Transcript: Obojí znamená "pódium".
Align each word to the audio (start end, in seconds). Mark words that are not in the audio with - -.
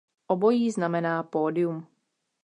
Obojí 0.27 0.71
znamená 0.71 1.23
"pódium". 1.23 1.85